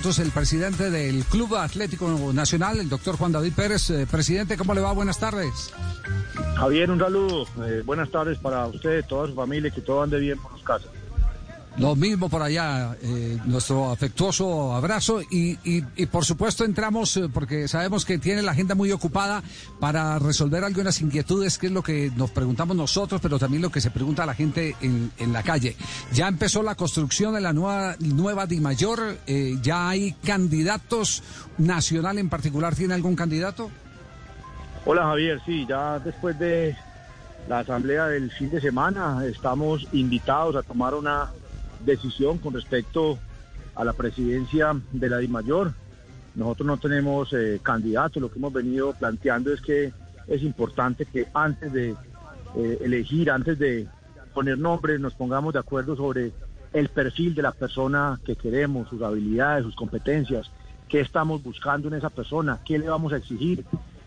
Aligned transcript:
Entonces, 0.00 0.24
el 0.24 0.32
presidente 0.32 0.88
del 0.90 1.26
Club 1.26 1.56
Atlético 1.56 2.32
Nacional, 2.32 2.80
el 2.80 2.88
doctor 2.88 3.18
Juan 3.18 3.32
David 3.32 3.52
Pérez. 3.54 3.90
Eh, 3.90 4.06
presidente, 4.10 4.56
¿cómo 4.56 4.72
le 4.72 4.80
va? 4.80 4.92
Buenas 4.92 5.18
tardes. 5.18 5.74
Javier, 6.56 6.90
un 6.90 6.98
saludo. 6.98 7.46
Eh, 7.66 7.82
buenas 7.84 8.10
tardes 8.10 8.38
para 8.38 8.66
usted, 8.66 9.04
toda 9.04 9.28
su 9.28 9.34
familia, 9.34 9.70
que 9.70 9.82
todo 9.82 10.02
ande 10.02 10.18
bien 10.18 10.38
por 10.38 10.52
los 10.52 10.62
casos. 10.62 10.90
Lo 11.78 11.94
mismo 11.96 12.28
por 12.28 12.42
allá, 12.42 12.96
eh, 13.00 13.38
nuestro 13.44 13.90
afectuoso 13.90 14.74
abrazo 14.74 15.22
y, 15.22 15.52
y, 15.64 15.84
y 15.96 16.06
por 16.06 16.24
supuesto 16.24 16.64
entramos 16.64 17.16
eh, 17.16 17.28
porque 17.32 17.68
sabemos 17.68 18.04
que 18.04 18.18
tiene 18.18 18.42
la 18.42 18.52
agenda 18.52 18.74
muy 18.74 18.90
ocupada 18.90 19.42
para 19.78 20.18
resolver 20.18 20.64
algunas 20.64 21.00
inquietudes, 21.00 21.58
que 21.58 21.68
es 21.68 21.72
lo 21.72 21.82
que 21.82 22.10
nos 22.16 22.32
preguntamos 22.32 22.76
nosotros, 22.76 23.20
pero 23.20 23.38
también 23.38 23.62
lo 23.62 23.70
que 23.70 23.80
se 23.80 23.90
pregunta 23.90 24.24
a 24.24 24.26
la 24.26 24.34
gente 24.34 24.74
en, 24.80 25.12
en 25.18 25.32
la 25.32 25.42
calle. 25.42 25.76
Ya 26.12 26.28
empezó 26.28 26.62
la 26.62 26.74
construcción 26.74 27.34
de 27.34 27.40
la 27.40 27.52
nueva, 27.52 27.94
nueva 28.00 28.46
DIMAYOR, 28.46 29.18
eh, 29.26 29.56
ya 29.62 29.88
hay 29.88 30.12
candidatos, 30.24 31.22
Nacional 31.58 32.18
en 32.18 32.28
particular, 32.28 32.74
¿tiene 32.74 32.94
algún 32.94 33.14
candidato? 33.14 33.70
Hola 34.86 35.02
Javier, 35.04 35.40
sí, 35.44 35.66
ya 35.68 35.98
después 35.98 36.38
de 36.38 36.74
la 37.48 37.60
asamblea 37.60 38.06
del 38.06 38.30
fin 38.30 38.50
de 38.50 38.60
semana 38.60 39.24
estamos 39.26 39.86
invitados 39.92 40.56
a 40.56 40.62
tomar 40.62 40.94
una 40.94 41.30
decisión 41.84 42.38
con 42.38 42.54
respecto 42.54 43.18
a 43.74 43.84
la 43.84 43.92
presidencia 43.92 44.74
de 44.92 45.08
la 45.08 45.18
DIMAYOR. 45.18 45.72
Nosotros 46.34 46.66
no 46.66 46.76
tenemos 46.76 47.32
eh, 47.32 47.60
candidatos, 47.62 48.20
lo 48.20 48.30
que 48.30 48.38
hemos 48.38 48.52
venido 48.52 48.92
planteando 48.92 49.52
es 49.52 49.60
que 49.60 49.92
es 50.26 50.42
importante 50.42 51.06
que 51.06 51.26
antes 51.34 51.72
de 51.72 51.96
eh, 52.56 52.78
elegir, 52.82 53.30
antes 53.30 53.58
de 53.58 53.86
poner 54.32 54.58
nombres, 54.58 55.00
nos 55.00 55.14
pongamos 55.14 55.52
de 55.52 55.58
acuerdo 55.58 55.96
sobre 55.96 56.32
el 56.72 56.88
perfil 56.88 57.34
de 57.34 57.42
la 57.42 57.52
persona 57.52 58.20
que 58.24 58.36
queremos, 58.36 58.88
sus 58.88 59.02
habilidades, 59.02 59.64
sus 59.64 59.74
competencias, 59.74 60.50
qué 60.88 61.00
estamos 61.00 61.42
buscando 61.42 61.88
en 61.88 61.94
esa 61.94 62.10
persona, 62.10 62.60
qué 62.64 62.78
le 62.78 62.88
vamos 62.88 63.12
a 63.12 63.16
exigir, 63.16 63.64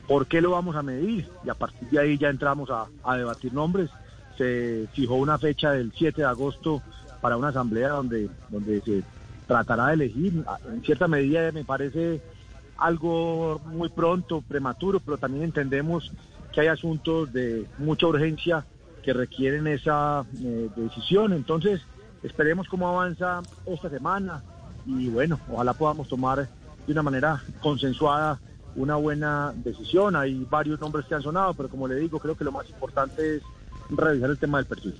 por 0.07 0.27
qué 0.27 0.41
lo 0.41 0.51
vamos 0.51 0.75
a 0.75 0.83
medir 0.83 1.27
y 1.45 1.49
a 1.49 1.55
partir 1.55 1.89
de 1.89 1.99
ahí 1.99 2.17
ya 2.17 2.29
entramos 2.29 2.69
a, 2.69 2.85
a 3.03 3.17
debatir 3.17 3.53
nombres. 3.53 3.89
Se 4.37 4.87
fijó 4.93 5.15
una 5.15 5.37
fecha 5.37 5.71
del 5.71 5.91
7 5.95 6.21
de 6.21 6.27
agosto 6.27 6.81
para 7.23 7.37
una 7.37 7.47
asamblea 7.47 7.87
donde, 7.87 8.29
donde 8.49 8.81
se 8.81 9.01
tratará 9.47 9.87
de 9.87 9.93
elegir. 9.93 10.43
En 10.67 10.83
cierta 10.83 11.07
medida 11.07 11.53
me 11.53 11.63
parece 11.63 12.19
algo 12.77 13.61
muy 13.65 13.87
pronto, 13.87 14.43
prematuro, 14.45 14.99
pero 14.99 15.17
también 15.17 15.45
entendemos 15.45 16.11
que 16.51 16.59
hay 16.59 16.67
asuntos 16.67 17.31
de 17.31 17.65
mucha 17.77 18.07
urgencia 18.07 18.65
que 19.03 19.13
requieren 19.13 19.67
esa 19.67 20.25
eh, 20.43 20.69
decisión. 20.75 21.31
Entonces, 21.31 21.79
esperemos 22.23 22.67
cómo 22.67 22.89
avanza 22.89 23.41
esta 23.67 23.89
semana 23.89 24.43
y 24.85 25.07
bueno, 25.07 25.39
ojalá 25.49 25.73
podamos 25.73 26.09
tomar 26.09 26.49
de 26.85 26.91
una 26.91 27.03
manera 27.03 27.41
consensuada 27.61 28.37
una 28.75 28.97
buena 28.97 29.53
decisión. 29.63 30.17
Hay 30.17 30.45
varios 30.49 30.81
nombres 30.81 31.05
que 31.05 31.15
han 31.15 31.21
sonado, 31.21 31.53
pero 31.53 31.69
como 31.69 31.87
le 31.87 31.95
digo, 31.95 32.19
creo 32.19 32.35
que 32.35 32.43
lo 32.43 32.51
más 32.51 32.69
importante 32.69 33.37
es 33.37 33.43
revisar 33.91 34.29
el 34.29 34.37
tema 34.37 34.57
del 34.57 34.67
perfil. 34.67 34.99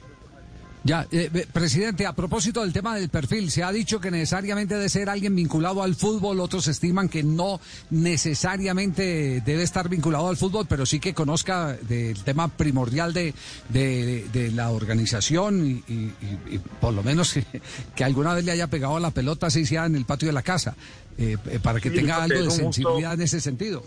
Ya, 0.85 1.07
eh, 1.11 1.29
presidente, 1.53 2.05
a 2.05 2.11
propósito 2.11 2.61
del 2.61 2.73
tema 2.73 2.95
del 2.95 3.07
perfil, 3.07 3.49
se 3.49 3.63
ha 3.63 3.71
dicho 3.71 4.01
que 4.01 4.11
necesariamente 4.11 4.75
debe 4.75 4.89
ser 4.89 5.09
alguien 5.09 5.33
vinculado 5.33 5.81
al 5.81 5.95
fútbol, 5.95 6.41
otros 6.41 6.67
estiman 6.67 7.07
que 7.07 7.23
no 7.23 7.61
necesariamente 7.89 9.41
debe 9.45 9.63
estar 9.63 9.87
vinculado 9.87 10.27
al 10.27 10.35
fútbol, 10.35 10.65
pero 10.67 10.85
sí 10.85 10.99
que 10.99 11.13
conozca 11.13 11.77
del 11.77 12.21
tema 12.25 12.49
primordial 12.49 13.13
de, 13.13 13.33
de, 13.69 14.27
de 14.33 14.51
la 14.51 14.71
organización 14.71 15.65
y, 15.65 15.71
y, 15.87 16.13
y, 16.51 16.59
por 16.81 16.93
lo 16.93 17.01
menos 17.01 17.31
que, 17.33 17.45
que, 17.95 18.03
alguna 18.03 18.33
vez 18.33 18.43
le 18.43 18.51
haya 18.51 18.67
pegado 18.67 18.99
la 18.99 19.11
pelota 19.11 19.47
así 19.47 19.65
sea 19.65 19.85
en 19.85 19.95
el 19.95 20.03
patio 20.03 20.27
de 20.27 20.33
la 20.33 20.41
casa, 20.41 20.75
eh, 21.17 21.37
para 21.61 21.79
que 21.79 21.91
sí, 21.91 21.95
tenga 21.95 22.21
algo 22.21 22.43
de 22.43 22.51
sensibilidad 22.51 23.13
en 23.13 23.21
ese 23.21 23.39
sentido. 23.39 23.85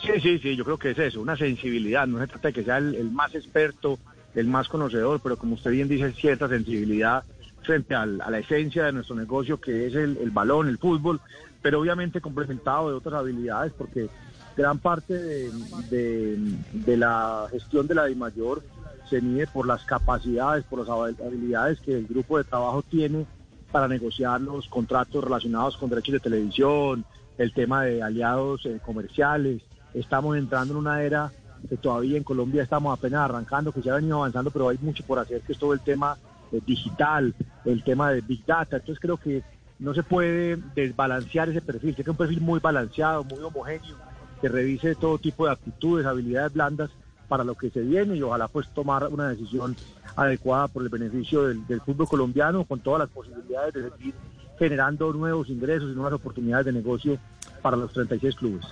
Sí, 0.00 0.12
sí, 0.22 0.38
sí, 0.38 0.56
yo 0.56 0.64
creo 0.64 0.78
que 0.78 0.92
es 0.92 0.98
eso, 0.98 1.20
una 1.20 1.36
sensibilidad, 1.36 2.06
no 2.06 2.20
se 2.20 2.28
trata 2.28 2.48
de 2.48 2.54
que 2.54 2.64
sea 2.64 2.78
el, 2.78 2.94
el 2.94 3.10
más 3.10 3.34
experto 3.34 3.98
el 4.38 4.46
más 4.46 4.68
conocedor, 4.68 5.20
pero 5.20 5.36
como 5.36 5.54
usted 5.54 5.72
bien 5.72 5.88
dice, 5.88 6.12
cierta 6.12 6.48
sensibilidad 6.48 7.24
frente 7.62 7.94
a 7.94 8.06
la 8.06 8.38
esencia 8.38 8.84
de 8.84 8.92
nuestro 8.92 9.16
negocio, 9.16 9.60
que 9.60 9.86
es 9.86 9.94
el, 9.94 10.30
balón, 10.30 10.68
el 10.68 10.78
fútbol, 10.78 11.20
pero 11.60 11.80
obviamente 11.80 12.20
complementado 12.20 12.88
de 12.88 12.94
otras 12.94 13.14
habilidades, 13.14 13.72
porque 13.76 14.08
gran 14.56 14.78
parte 14.78 15.12
de 15.12 16.96
la 16.96 17.46
gestión 17.50 17.86
de 17.86 17.94
la 17.94 18.06
DIMAYOR 18.06 18.62
se 19.10 19.20
mide 19.20 19.46
por 19.48 19.66
las 19.66 19.84
capacidades, 19.84 20.64
por 20.64 20.80
las 20.80 20.88
habilidades 20.88 21.80
que 21.80 21.96
el 21.96 22.06
grupo 22.06 22.38
de 22.38 22.44
trabajo 22.44 22.82
tiene 22.82 23.26
para 23.72 23.88
negociar 23.88 24.40
los 24.40 24.68
contratos 24.68 25.24
relacionados 25.24 25.76
con 25.76 25.90
derechos 25.90 26.14
de 26.14 26.20
televisión, 26.20 27.04
el 27.36 27.52
tema 27.52 27.84
de 27.84 28.02
aliados 28.02 28.64
eh, 28.66 28.80
comerciales. 28.84 29.62
Estamos 29.94 30.36
entrando 30.36 30.74
en 30.74 30.80
una 30.80 31.02
era 31.02 31.32
que 31.68 31.76
todavía 31.76 32.16
en 32.16 32.24
Colombia 32.24 32.62
estamos 32.62 32.96
apenas 32.96 33.20
arrancando, 33.20 33.72
que 33.72 33.82
ya 33.82 33.92
ha 33.92 33.96
venido 33.96 34.18
avanzando, 34.18 34.50
pero 34.50 34.68
hay 34.68 34.78
mucho 34.80 35.04
por 35.04 35.18
hacer, 35.18 35.40
que 35.42 35.52
es 35.52 35.58
todo 35.58 35.72
el 35.72 35.80
tema 35.80 36.16
eh, 36.52 36.60
digital, 36.66 37.34
el 37.64 37.82
tema 37.82 38.10
de 38.10 38.20
Big 38.20 38.44
Data. 38.44 38.76
Entonces 38.76 39.00
creo 39.00 39.16
que 39.16 39.42
no 39.78 39.94
se 39.94 40.02
puede 40.02 40.56
desbalancear 40.74 41.48
ese 41.48 41.60
perfil, 41.60 41.94
que 41.94 42.02
es 42.02 42.08
un 42.08 42.16
perfil 42.16 42.40
muy 42.40 42.60
balanceado, 42.60 43.24
muy 43.24 43.40
homogéneo, 43.40 43.96
que 44.40 44.48
revise 44.48 44.94
todo 44.94 45.18
tipo 45.18 45.46
de 45.46 45.52
aptitudes, 45.52 46.06
habilidades 46.06 46.52
blandas 46.52 46.90
para 47.28 47.44
lo 47.44 47.54
que 47.54 47.70
se 47.70 47.80
viene 47.80 48.16
y 48.16 48.22
ojalá 48.22 48.48
pues 48.48 48.68
tomar 48.70 49.06
una 49.08 49.28
decisión 49.28 49.76
adecuada 50.16 50.66
por 50.68 50.82
el 50.82 50.88
beneficio 50.88 51.44
del 51.44 51.80
fútbol 51.82 52.08
colombiano 52.08 52.64
con 52.64 52.80
todas 52.80 53.00
las 53.00 53.10
posibilidades 53.10 53.74
de 53.74 53.90
seguir 53.90 54.14
generando 54.58 55.12
nuevos 55.12 55.48
ingresos 55.48 55.92
y 55.92 55.94
nuevas 55.94 56.14
oportunidades 56.14 56.66
de 56.66 56.72
negocio 56.72 57.18
para 57.62 57.76
los 57.76 57.92
36 57.92 58.34
clubes. 58.34 58.66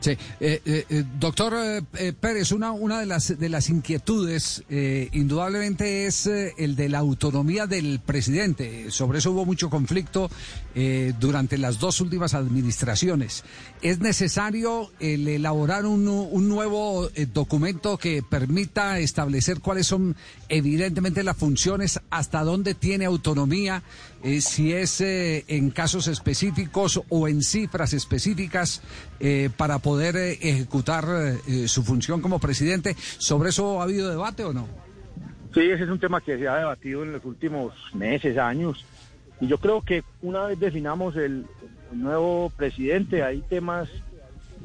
Sí, 0.00 0.12
eh, 0.38 0.60
eh, 0.64 1.04
doctor 1.18 1.54
eh, 1.94 2.12
Pérez, 2.12 2.52
una, 2.52 2.70
una 2.70 3.00
de 3.00 3.06
las 3.06 3.36
de 3.36 3.48
las 3.48 3.68
inquietudes 3.68 4.62
indudablemente 4.68 6.06
es 6.06 6.26
el 6.26 6.76
de 6.76 6.88
la 6.88 6.98
autonomía 6.98 7.66
del 7.66 8.00
presidente. 8.00 8.90
Sobre 8.90 9.18
eso 9.18 9.32
hubo 9.32 9.44
mucho 9.44 9.70
conflicto 9.70 10.30
durante 11.18 11.58
las 11.58 11.80
dos 11.80 12.00
últimas 12.00 12.34
administraciones. 12.34 13.42
¿Es 13.82 13.98
necesario 13.98 14.92
el 15.00 15.26
elaborar 15.26 15.86
un, 15.86 16.06
un 16.06 16.48
nuevo 16.48 17.08
documento 17.32 17.98
que 17.98 18.22
permita 18.22 18.98
establecer 19.00 19.60
cuáles 19.60 19.88
son 19.88 20.14
evidentemente 20.48 21.24
las 21.24 21.36
funciones, 21.36 22.00
hasta 22.10 22.44
dónde 22.44 22.74
tiene 22.74 23.06
autonomía, 23.06 23.82
si 24.40 24.72
es 24.72 25.00
en 25.00 25.70
casos 25.70 26.08
específicos 26.08 27.00
o 27.08 27.28
en 27.28 27.42
cifras 27.42 27.92
específicas 27.92 28.82
para 29.56 29.78
poder 29.78 30.16
eh, 30.16 30.38
ejecutar 30.40 31.04
eh, 31.46 31.68
su 31.68 31.82
función 31.82 32.20
como 32.20 32.38
presidente. 32.38 32.94
¿Sobre 32.96 33.50
eso 33.50 33.80
ha 33.80 33.84
habido 33.84 34.08
debate 34.08 34.44
o 34.44 34.52
no? 34.52 34.68
Sí, 35.54 35.60
ese 35.60 35.84
es 35.84 35.90
un 35.90 35.98
tema 35.98 36.20
que 36.20 36.38
se 36.38 36.46
ha 36.46 36.56
debatido 36.56 37.02
en 37.02 37.12
los 37.12 37.24
últimos 37.24 37.74
meses, 37.94 38.36
años. 38.38 38.84
Y 39.40 39.46
yo 39.46 39.58
creo 39.58 39.82
que 39.82 40.02
una 40.22 40.46
vez 40.46 40.58
definamos 40.58 41.16
el 41.16 41.46
nuevo 41.92 42.50
presidente, 42.56 43.22
hay 43.22 43.40
temas 43.40 43.88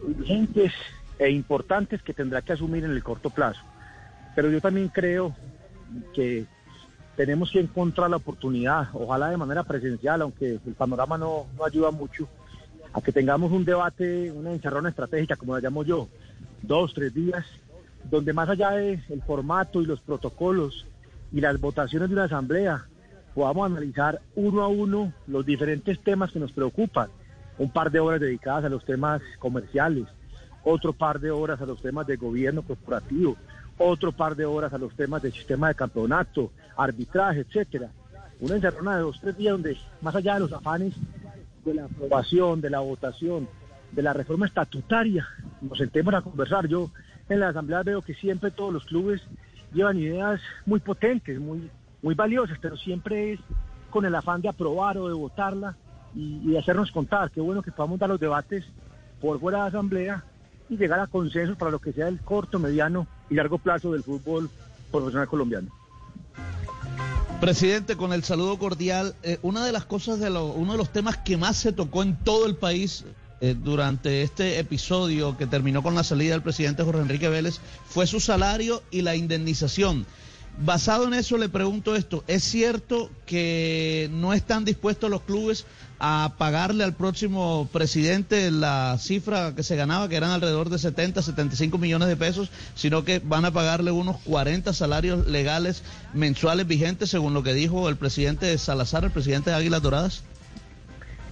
urgentes 0.01 0.73
e 1.19 1.29
importantes 1.29 2.01
que 2.01 2.13
tendrá 2.13 2.41
que 2.41 2.53
asumir 2.53 2.83
en 2.83 2.91
el 2.91 3.03
corto 3.03 3.29
plazo. 3.29 3.61
Pero 4.35 4.51
yo 4.51 4.59
también 4.59 4.89
creo 4.89 5.35
que 6.13 6.45
tenemos 7.15 7.51
que 7.51 7.59
encontrar 7.59 8.09
la 8.09 8.17
oportunidad, 8.17 8.89
ojalá 8.93 9.29
de 9.29 9.37
manera 9.37 9.63
presencial, 9.63 10.21
aunque 10.21 10.59
el 10.65 10.73
panorama 10.73 11.17
no, 11.17 11.45
no 11.57 11.65
ayuda 11.65 11.91
mucho, 11.91 12.27
a 12.93 13.01
que 13.01 13.11
tengamos 13.11 13.51
un 13.51 13.65
debate, 13.65 14.31
una 14.31 14.51
encerrona 14.51 14.89
estratégica, 14.89 15.35
como 15.35 15.55
la 15.55 15.61
llamo 15.61 15.83
yo, 15.83 16.07
dos, 16.61 16.93
tres 16.93 17.13
días, 17.13 17.45
donde 18.09 18.33
más 18.33 18.49
allá 18.49 18.71
del 18.71 19.01
formato 19.25 19.81
y 19.81 19.85
los 19.85 19.99
protocolos 20.01 20.85
y 21.31 21.41
las 21.41 21.59
votaciones 21.59 22.09
de 22.09 22.15
una 22.15 22.25
asamblea, 22.25 22.85
podamos 23.33 23.65
analizar 23.65 24.21
uno 24.35 24.63
a 24.63 24.67
uno 24.67 25.13
los 25.27 25.45
diferentes 25.45 25.99
temas 25.99 26.31
que 26.31 26.39
nos 26.39 26.51
preocupan. 26.51 27.09
Un 27.57 27.69
par 27.69 27.91
de 27.91 27.99
horas 27.99 28.19
dedicadas 28.19 28.65
a 28.65 28.69
los 28.69 28.83
temas 28.83 29.21
comerciales, 29.39 30.05
otro 30.63 30.93
par 30.93 31.19
de 31.19 31.31
horas 31.31 31.61
a 31.61 31.65
los 31.65 31.81
temas 31.81 32.07
de 32.07 32.15
gobierno 32.15 32.63
corporativo, 32.63 33.37
otro 33.83 34.11
par 34.11 34.35
de 34.35 34.45
horas 34.45 34.73
a 34.73 34.77
los 34.77 34.95
temas 34.95 35.21
del 35.21 35.33
sistema 35.33 35.67
de 35.67 35.75
campeonato, 35.75 36.51
arbitraje, 36.77 37.41
etcétera. 37.41 37.89
Una 38.39 38.55
encerrona 38.55 38.95
de 38.95 39.03
dos, 39.03 39.19
tres 39.19 39.37
días 39.37 39.51
donde, 39.53 39.77
más 40.01 40.15
allá 40.15 40.35
de 40.35 40.39
los 40.41 40.53
afanes 40.53 40.93
de 41.65 41.73
la 41.73 41.85
aprobación, 41.85 42.61
de 42.61 42.69
la 42.69 42.79
votación, 42.79 43.47
de 43.91 44.01
la 44.01 44.13
reforma 44.13 44.47
estatutaria, 44.47 45.27
nos 45.61 45.77
sentemos 45.77 46.13
a 46.13 46.21
conversar. 46.21 46.67
Yo 46.67 46.91
en 47.29 47.39
la 47.39 47.49
asamblea 47.49 47.83
veo 47.83 48.01
que 48.01 48.13
siempre 48.15 48.51
todos 48.51 48.73
los 48.73 48.85
clubes 48.85 49.21
llevan 49.73 49.97
ideas 49.97 50.41
muy 50.65 50.79
potentes, 50.79 51.39
muy, 51.39 51.69
muy 52.01 52.15
valiosas, 52.15 52.57
pero 52.61 52.77
siempre 52.77 53.33
es 53.33 53.39
con 53.89 54.05
el 54.05 54.15
afán 54.15 54.41
de 54.41 54.49
aprobar 54.49 54.97
o 54.97 55.07
de 55.07 55.13
votarla 55.13 55.75
y, 56.15 56.51
de 56.51 56.59
hacernos 56.59 56.91
contar. 56.91 57.31
Qué 57.31 57.41
bueno 57.41 57.61
que 57.61 57.71
podamos 57.71 57.99
dar 57.99 58.09
los 58.09 58.19
debates 58.19 58.65
por 59.21 59.39
fuera 59.39 59.59
de 59.59 59.63
la 59.63 59.67
asamblea 59.67 60.23
y 60.69 60.77
llegar 60.77 60.99
a 60.99 61.07
consensos 61.07 61.57
para 61.57 61.71
lo 61.71 61.79
que 61.79 61.93
sea 61.93 62.07
el 62.07 62.19
corto, 62.21 62.59
mediano 62.59 63.07
y 63.33 63.35
largo 63.35 63.57
plazo 63.57 63.91
del 63.91 64.03
fútbol 64.03 64.49
profesional 64.91 65.27
colombiano. 65.27 65.69
Presidente, 67.41 67.97
con 67.97 68.13
el 68.13 68.23
saludo 68.23 68.57
cordial, 68.57 69.15
eh, 69.23 69.39
una 69.41 69.65
de 69.65 69.71
las 69.71 69.85
cosas 69.85 70.19
de 70.19 70.29
lo, 70.29 70.45
uno 70.45 70.73
de 70.73 70.77
los 70.77 70.93
temas 70.93 71.17
que 71.17 71.35
más 71.35 71.57
se 71.57 71.73
tocó 71.73 72.03
en 72.03 72.15
todo 72.23 72.45
el 72.45 72.55
país 72.55 73.03
eh, 73.41 73.55
durante 73.57 74.21
este 74.21 74.59
episodio 74.59 75.35
que 75.35 75.47
terminó 75.47 75.81
con 75.81 75.95
la 75.95 76.03
salida 76.03 76.33
del 76.33 76.43
presidente 76.43 76.83
Jorge 76.83 77.01
Enrique 77.01 77.27
Vélez 77.27 77.59
fue 77.87 78.07
su 78.07 78.19
salario 78.19 78.83
y 78.91 79.01
la 79.01 79.15
indemnización. 79.15 80.05
Basado 80.59 81.07
en 81.07 81.15
eso 81.15 81.37
le 81.37 81.49
pregunto 81.49 81.95
esto, 81.95 82.23
¿es 82.27 82.43
cierto 82.43 83.09
que 83.25 84.07
no 84.13 84.33
están 84.33 84.65
dispuestos 84.65 85.09
los 85.09 85.21
clubes 85.21 85.65
a 85.97 86.35
pagarle 86.37 86.83
al 86.83 86.93
próximo 86.93 87.67
presidente 87.73 88.51
la 88.51 88.97
cifra 88.99 89.55
que 89.55 89.63
se 89.63 89.75
ganaba, 89.75 90.07
que 90.07 90.15
eran 90.15 90.29
alrededor 90.29 90.69
de 90.69 90.77
70, 90.77 91.23
75 91.23 91.77
millones 91.79 92.07
de 92.07 92.15
pesos, 92.15 92.51
sino 92.75 93.03
que 93.03 93.19
van 93.19 93.45
a 93.45 93.51
pagarle 93.51 93.89
unos 93.91 94.17
40 94.17 94.73
salarios 94.73 95.25
legales 95.27 95.83
mensuales 96.13 96.67
vigentes, 96.67 97.09
según 97.09 97.33
lo 97.33 97.41
que 97.41 97.53
dijo 97.53 97.89
el 97.89 97.95
presidente 97.95 98.55
Salazar, 98.59 99.05
el 99.05 99.11
presidente 99.11 99.49
de 99.49 99.55
Águilas 99.55 99.81
Doradas? 99.81 100.23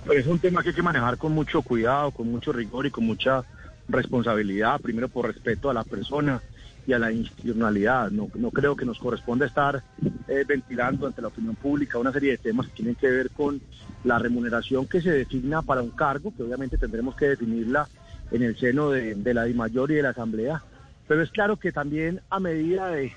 Pues 0.06 0.20
es 0.20 0.28
un 0.28 0.40
tema 0.40 0.64
que 0.64 0.70
hay 0.70 0.76
que 0.76 0.82
manejar 0.82 1.18
con 1.18 1.32
mucho 1.34 1.62
cuidado, 1.62 2.10
con 2.10 2.32
mucho 2.32 2.52
rigor 2.52 2.88
y 2.88 2.92
con 2.92 3.06
mucha 3.06 3.44
responsabilidad, 3.88 4.82
primero 4.82 5.10
por 5.10 5.28
respeto 5.28 5.70
a 5.70 5.76
la 5.76 5.84
persona 5.84 6.42
y 6.88 6.94
a 6.94 7.00
la 7.00 7.12
institucionalidad. 7.12 8.12
No, 8.12 8.30
no 8.36 8.52
creo 8.52 8.76
que 8.76 8.86
nos 8.86 9.00
corresponda 9.00 9.46
estar 9.46 9.84
eh, 10.28 10.44
ventilando 10.48 11.08
ante 11.08 11.22
la 11.22 11.28
opinión 11.28 11.56
pública 11.56 12.00
una 12.00 12.12
serie 12.12 12.32
de 12.32 12.38
temas 12.38 12.68
que 12.68 12.74
tienen 12.74 12.96
que 12.96 13.10
ver 13.10 13.30
con 13.32 13.62
la 14.04 14.18
remuneración 14.18 14.88
que 14.88 15.02
se 15.02 15.12
designa 15.12 15.62
para 15.62 15.82
un 15.82 15.92
cargo, 15.92 16.34
que 16.36 16.44
obviamente 16.44 16.78
tendremos 16.78 17.16
que 17.16 17.30
definirla 17.30 17.88
en 18.32 18.44
el 18.44 18.58
seno 18.58 18.90
de, 18.90 19.34
la 19.34 19.44
DIMAYOR 19.44 19.92
y 19.92 19.96
de 19.96 20.04
la 20.04 20.10
Asamblea. 20.10 20.64
Pero 21.08 21.22
es 21.22 21.30
claro 21.32 21.58
que 21.58 21.72
también 21.72 22.22
a 22.30 22.40
medida 22.40 22.90
de 22.90 23.14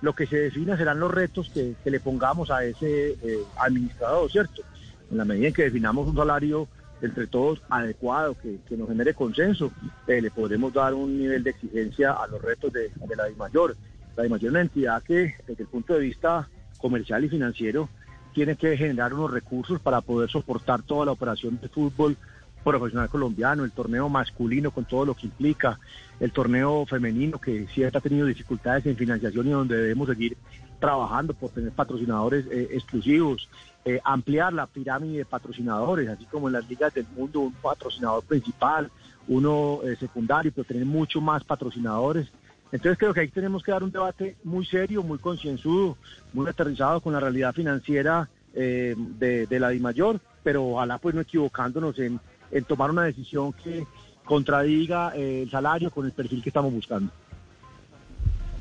lo 0.00 0.14
que 0.14 0.26
se 0.26 0.36
defina 0.36 0.76
serán 0.76 1.00
los 1.00 1.10
retos 1.10 1.50
que, 1.50 1.74
le 1.84 2.00
pongamos 2.00 2.50
a 2.50 2.64
ese 2.64 3.16
eh, 3.22 3.38
administrador, 3.58 4.30
¿cierto? 4.30 4.62
En 5.10 5.16
la 5.16 5.24
medida 5.24 5.48
en 5.48 5.54
que 5.54 5.64
definamos 5.64 6.06
un 6.06 6.14
salario 6.14 6.68
entre 7.02 7.26
todos 7.26 7.62
adecuado, 7.68 8.36
que, 8.36 8.58
nos 8.76 8.88
genere 8.88 9.14
consenso, 9.14 9.72
eh, 10.06 10.20
le 10.20 10.30
podremos 10.30 10.72
dar 10.72 10.94
un 10.94 11.18
nivel 11.18 11.42
de 11.44 11.50
exigencia 11.50 12.12
a 12.12 12.26
los 12.26 12.42
retos 12.42 12.72
de, 12.72 12.90
la 13.16 13.26
DIMAYOR. 13.26 13.76
La 14.16 14.22
DIMAYOR 14.24 14.46
es 14.46 14.50
una 14.50 14.60
entidad 14.60 15.02
que 15.02 15.34
desde 15.46 15.62
el 15.62 15.68
punto 15.68 15.94
de 15.94 16.00
vista 16.00 16.48
comercial 16.78 17.24
y 17.24 17.28
financiero 17.28 17.88
tiene 18.34 18.56
que 18.56 18.76
generar 18.76 19.14
unos 19.14 19.30
recursos 19.30 19.80
para 19.80 20.00
poder 20.00 20.30
soportar 20.30 20.82
toda 20.82 21.06
la 21.06 21.12
operación 21.12 21.58
de 21.60 21.68
fútbol 21.68 22.16
profesional 22.64 23.08
colombiano, 23.08 23.64
el 23.64 23.72
torneo 23.72 24.08
masculino 24.08 24.70
con 24.70 24.84
todo 24.84 25.06
lo 25.06 25.14
que 25.14 25.26
implica, 25.26 25.78
el 26.20 26.32
torneo 26.32 26.84
femenino 26.86 27.38
que 27.38 27.66
siempre 27.68 27.98
ha 27.98 28.00
tenido 28.00 28.26
dificultades 28.26 28.86
en 28.86 28.96
financiación 28.96 29.46
y 29.46 29.50
donde 29.50 29.76
debemos 29.76 30.08
seguir 30.08 30.36
trabajando 30.78 31.34
por 31.34 31.50
tener 31.50 31.72
patrocinadores 31.72 32.46
eh, 32.46 32.68
exclusivos, 32.72 33.48
eh, 33.84 34.00
ampliar 34.04 34.52
la 34.52 34.66
pirámide 34.66 35.18
de 35.18 35.24
patrocinadores, 35.24 36.08
así 36.08 36.24
como 36.26 36.48
en 36.48 36.54
las 36.54 36.68
ligas 36.68 36.94
del 36.94 37.06
mundo 37.16 37.40
un 37.40 37.52
patrocinador 37.52 38.24
principal, 38.24 38.90
uno 39.26 39.80
eh, 39.84 39.96
secundario, 39.96 40.52
pero 40.54 40.64
tener 40.64 40.86
mucho 40.86 41.20
más 41.20 41.44
patrocinadores. 41.44 42.28
Entonces 42.70 42.98
creo 42.98 43.14
que 43.14 43.20
ahí 43.20 43.28
tenemos 43.28 43.62
que 43.62 43.72
dar 43.72 43.82
un 43.82 43.90
debate 43.90 44.36
muy 44.44 44.66
serio, 44.66 45.02
muy 45.02 45.18
concienzudo, 45.18 45.96
muy 46.32 46.46
aterrizado 46.48 47.00
con 47.00 47.12
la 47.12 47.20
realidad 47.20 47.54
financiera 47.54 48.28
de, 48.54 49.46
de, 49.48 49.60
la 49.60 49.68
DIMAYOR, 49.68 50.20
pero 50.42 50.66
ojalá 50.70 50.98
pues 50.98 51.14
no 51.14 51.20
equivocándonos 51.20 51.96
en, 52.00 52.18
en 52.50 52.64
tomar 52.64 52.90
una 52.90 53.04
decisión 53.04 53.52
que 53.52 53.86
contradiga 54.24 55.10
el 55.14 55.50
salario 55.50 55.90
con 55.90 56.06
el 56.06 56.12
perfil 56.12 56.42
que 56.42 56.50
estamos 56.50 56.72
buscando. 56.72 57.10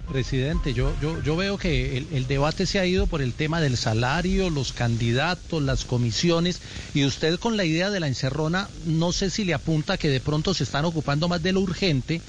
Presidente, 0.07 0.73
yo, 0.73 0.93
yo, 1.01 1.21
yo 1.21 1.35
veo 1.35 1.57
que 1.57 1.97
el, 1.97 2.27
debate 2.27 2.65
se 2.65 2.79
ha 2.79 2.85
ido 2.85 3.07
por 3.07 3.21
el 3.21 3.33
tema 3.33 3.59
del 3.59 3.75
salario, 3.75 4.49
los 4.49 4.71
candidatos, 4.71 5.61
las 5.61 5.83
comisiones, 5.83 6.61
y 6.93 7.03
usted 7.03 7.37
con 7.37 7.57
la 7.57 7.65
idea 7.65 7.89
de 7.89 7.99
la 7.99 8.07
encerrona, 8.07 8.69
no 8.85 9.11
sé 9.11 9.29
si 9.29 9.43
le 9.43 9.53
apunta 9.53 9.97
que 9.97 10.07
de 10.07 10.21
pronto 10.21 10.53
se 10.53 10.63
están 10.63 10.85
ocupando 10.85 11.27
más 11.27 11.43
de 11.43 11.51
lo 11.51 11.59
urgente 11.59 12.21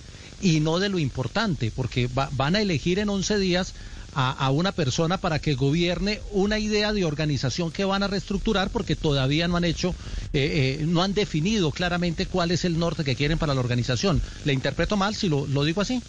y 0.43 0.59
no 0.59 0.81
de 0.81 0.89
lo 0.89 0.99
importante, 0.99 1.71
porque 1.71 2.09
van 2.13 2.57
a 2.57 2.61
elegir 2.61 2.99
en 2.99 3.11
11 3.11 3.39
días 3.39 3.75
a, 4.15 4.51
una 4.51 4.73
persona 4.73 5.19
para 5.19 5.39
que 5.39 5.55
gobierne 5.55 6.21
una 6.33 6.59
idea 6.59 6.93
de 6.93 7.05
organización 7.05 7.71
que 7.71 7.85
van 7.85 8.03
a 8.03 8.09
reestructurar, 8.09 8.71
porque 8.71 8.97
todavía 8.97 9.47
no 9.49 9.57
han 9.57 9.65
hecho, 9.65 9.95
eh, 10.33 10.79
eh, 10.81 10.85
no 10.87 11.03
han 11.03 11.15
definido 11.15 11.71
claramente 11.71 12.27
cuál 12.27 12.51
es 12.51 12.65
el 12.65 12.79
norte 12.79 13.05
que 13.05 13.15
quieren 13.15 13.39
para 13.39 13.55
la 13.55 13.61
organización. 13.61 14.21
¿Le 14.45 14.53
interpreto 14.53 14.97
mal 14.97 15.15
si 15.15 15.29
lo, 15.29 15.47
lo 15.47 15.63
digo 15.65 15.81
así? 15.81 16.03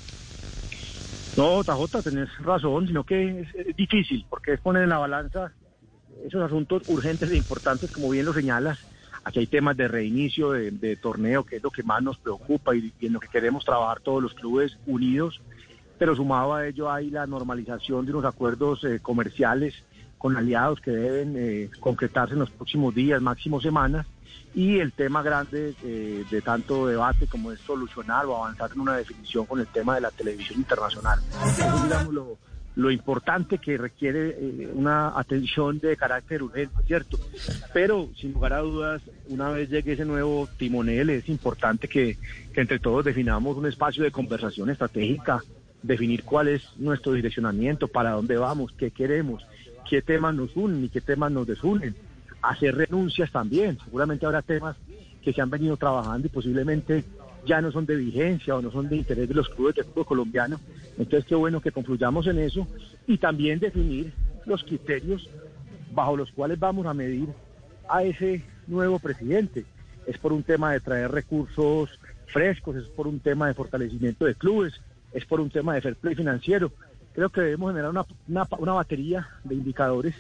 No, 1.38 1.64
Tajota, 1.64 2.02
tenés 2.02 2.30
razón, 2.40 2.88
sino 2.88 3.04
que 3.04 3.42
es, 3.42 3.76
difícil, 3.76 4.26
porque 4.30 4.54
es 4.54 4.60
poner 4.60 4.84
en 4.84 4.90
la 4.90 4.98
balanza 4.98 5.52
esos 6.26 6.42
asuntos 6.42 6.84
urgentes 6.88 7.32
e 7.32 7.38
importantes, 7.38 7.92
como 7.92 8.10
bien 8.10 8.26
lo 8.26 8.34
señalas. 8.34 8.80
Aquí 9.24 9.40
hay 9.40 9.48
temas 9.48 9.78
de 9.78 9.88
reinicio 9.88 10.52
de, 10.52 10.96
torneo, 10.96 11.46
que 11.46 11.58
es 11.58 11.64
lo 11.64 11.72
que 11.72 11.84
más 11.84 12.02
nos 12.02 12.18
preocupa 12.18 12.76
y, 12.76 12.92
en 13.02 13.14
lo 13.14 13.20
que 13.20 13.28
queremos 13.28 13.64
trabajar 13.64 14.00
todos 14.00 14.22
los 14.22 14.34
clubes 14.34 14.78
unidos, 14.86 15.42
pero 16.00 16.16
sumado 16.16 16.56
a 16.56 16.66
ello 16.66 16.92
hay 16.92 17.12
la 17.12 17.28
normalización 17.28 18.06
de 18.06 18.14
unos 18.14 18.26
acuerdos 18.26 18.84
eh, 18.86 19.00
comerciales 19.02 19.76
con 20.18 20.36
aliados 20.36 20.80
que 20.82 20.92
deben 20.92 21.36
eh, 21.38 21.70
concretarse 21.80 22.34
en 22.34 22.40
los 22.40 22.50
próximos 22.50 22.96
días, 22.96 23.22
máximo 23.22 23.62
semanas, 23.62 24.06
y 24.56 24.80
el 24.80 24.92
tema 24.94 25.22
grande 25.22 25.76
eh, 25.84 26.26
de 26.30 26.42
tanto 26.42 26.88
debate 26.88 27.28
como 27.28 27.52
es 27.52 27.60
solucionar 27.60 28.26
o 28.26 28.36
avanzar 28.36 28.72
en 28.74 28.82
una 28.82 28.98
definición 28.98 29.46
con 29.46 29.60
el 29.60 29.68
tema 29.68 29.96
de 29.96 30.02
la 30.02 30.12
televisión 30.12 30.60
internacional. 30.60 31.20
Eso 31.46 31.84
digamos 31.84 32.14
lo, 32.14 32.38
lo 32.76 32.92
importante 32.92 33.58
que 33.58 33.78
requiere 33.78 34.30
eh, 34.30 34.72
una 34.74 35.18
atención 35.20 35.80
de 35.80 35.98
carácter 35.98 36.42
urgente, 36.44 36.76
¿cierto? 36.88 37.18
Pero 37.74 38.10
sin 38.20 38.34
lugar 38.34 38.54
a 38.54 38.60
dudas, 38.60 39.02
una 39.28 39.50
vez 39.50 39.70
llegue 39.70 39.94
ese 39.94 40.06
nuevo 40.06 40.48
timonel, 40.58 41.10
es 41.10 41.30
importante 41.30 41.88
que, 41.88 42.18
que 42.54 42.62
entre 42.62 42.80
todos 42.80 43.06
definamos 43.06 43.58
un 43.58 43.68
espacio 43.68 44.04
de 44.04 44.12
conversación 44.12 44.70
estratégica, 44.70 45.42
definir 45.82 46.24
cuál 46.24 46.50
es 46.50 46.64
nuestro 46.78 47.14
direccionamiento, 47.14 47.88
para 47.88 48.12
dónde 48.12 48.38
vamos, 48.38 48.72
qué 48.74 48.92
queremos, 48.92 49.46
qué 49.90 50.02
temas 50.02 50.36
nos 50.36 50.56
unen 50.56 50.84
y 50.84 50.90
qué 50.90 51.02
temas 51.02 51.32
nos 51.32 51.48
desunen 51.48 51.96
hacer 52.42 52.76
renuncias 52.76 53.32
también. 53.32 53.78
Seguramente 53.84 54.26
habrá 54.26 54.42
temas 54.42 54.76
que 55.22 55.34
se 55.34 55.42
han 55.42 55.50
venido 55.50 55.78
trabajando 55.78 56.28
y 56.28 56.30
posiblemente 56.30 57.04
ya 57.46 57.62
no 57.62 57.72
son 57.72 57.86
de 57.86 57.96
vigencia 57.96 58.56
o 58.56 58.62
no 58.62 58.72
son 58.72 58.90
de 58.90 58.98
interés 58.98 59.28
de 59.28 59.34
los 59.34 59.50
clubes 59.50 59.76
de 59.76 59.84
fútbol 59.84 60.06
colombiano. 60.06 60.60
Entonces, 60.98 61.26
qué 61.26 61.36
bueno 61.36 61.62
que 61.62 61.72
concluyamos 61.72 62.28
en 62.28 62.40
eso 62.40 62.68
y 63.08 63.18
también 63.18 63.60
definir 63.60 64.14
los 64.46 64.64
criterios 64.64 65.30
bajo 65.94 66.18
los 66.18 66.32
cuales 66.32 66.60
vamos 66.60 66.86
a 66.86 66.94
medir 66.94 67.28
a 67.90 68.04
ese 68.04 68.44
nuevo 68.68 69.00
presidente. 69.00 69.66
Es 70.06 70.18
por 70.18 70.34
un 70.34 70.44
tema 70.44 70.74
de 70.74 70.80
traer 70.80 71.12
recursos 71.12 71.90
frescos, 72.28 72.76
es 72.76 72.86
por 72.86 73.08
un 73.08 73.20
tema 73.20 73.48
de 73.48 73.54
fortalecimiento 73.54 74.26
de 74.26 74.36
clubes, 74.36 74.80
es 75.14 75.26
por 75.26 75.40
un 75.40 75.50
tema 75.50 75.74
de 75.74 75.82
fair 75.82 75.96
play 75.96 76.16
financiero. 76.16 76.72
Creo 77.14 77.30
que 77.30 77.42
debemos 77.42 77.72
generar 77.72 77.92
una, 77.92 78.06
una, 78.28 78.48
una 78.58 78.74
batería 78.74 79.28
de 79.44 79.56
indicadores 79.56 80.16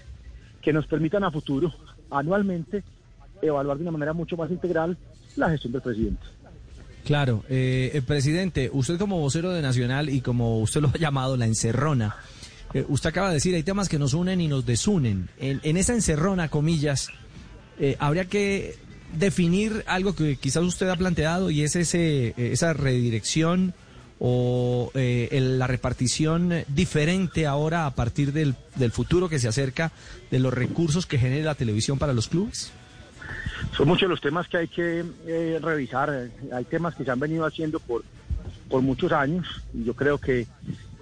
que 0.62 0.74
nos 0.74 0.88
permitan 0.88 1.24
a 1.24 1.32
futuro 1.32 1.74
anualmente 2.12 2.84
evaluar 3.42 3.78
de 3.78 3.84
una 3.84 3.92
manera 3.92 4.14
mucho 4.14 4.36
más 4.36 4.52
integral 4.52 4.98
la 5.36 5.50
gestión 5.50 5.74
del 5.74 5.82
presidente. 5.82 6.22
Claro, 7.06 7.44
eh, 7.50 7.92
eh, 7.94 8.02
presidente, 8.02 8.70
usted 8.72 8.98
como 8.98 9.20
vocero 9.20 9.52
de 9.52 9.62
Nacional 9.62 10.10
y 10.10 10.22
como 10.22 10.60
usted 10.60 10.82
lo 10.82 10.90
ha 10.90 10.98
llamado 10.98 11.38
la 11.38 11.46
encerrona, 11.46 12.16
eh, 12.74 12.86
usted 12.88 13.10
acaba 13.10 13.30
de 13.30 13.36
decir, 13.36 13.56
hay 13.56 13.64
temas 13.64 13.90
que 13.90 13.98
nos 13.98 14.14
unen 14.14 14.42
y 14.42 14.48
nos 14.48 14.66
desunen. 14.66 15.30
En, 15.40 15.78
esa 15.78 15.94
encerrona, 15.94 16.50
comillas, 16.50 17.10
habría 17.98 18.26
que 18.26 18.76
definir 19.18 19.84
algo 19.88 20.14
que 20.14 20.36
quizás 20.36 20.64
usted 20.64 20.90
ha 20.90 20.98
planteado 20.98 21.50
y 21.50 21.64
es 21.64 21.76
ese, 21.76 22.36
esa 22.38 22.74
redirección 22.74 23.74
o 24.20 24.92
eh, 24.96 25.30
la 25.58 25.68
repartición 25.68 26.52
diferente 26.68 27.48
ahora 27.48 27.86
a 27.86 27.96
partir 27.96 28.34
del, 28.34 28.56
del, 28.76 28.92
futuro 28.92 29.30
que 29.30 29.40
se 29.40 29.48
acerca 29.48 29.92
de 30.30 30.40
los 30.40 30.54
recursos 30.54 31.06
que 31.06 31.18
genera 31.18 31.46
la 31.46 31.56
televisión 31.56 31.98
para 31.98 32.14
los 32.14 32.28
clubes? 32.28 32.72
Son 33.76 33.88
muchos 33.88 34.10
los 34.10 34.20
temas 34.20 34.48
que 34.48 34.58
hay 34.58 34.68
que 34.68 35.06
eh, 35.28 35.60
revisar. 35.62 36.30
Hay 36.52 36.66
temas 36.66 36.96
que 36.96 37.06
se 37.06 37.12
han 37.12 37.20
venido 37.20 37.46
haciendo 37.46 37.80
por, 37.80 38.04
por 38.70 38.82
muchos 38.82 39.12
años 39.12 39.48
y 39.74 39.84
yo 39.84 39.94
creo 39.94 40.18
que 40.18 40.48